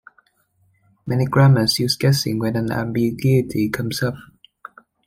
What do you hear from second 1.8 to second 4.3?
guessing when an ambiguity comes up.